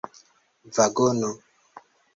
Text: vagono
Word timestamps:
vagono 0.75 1.31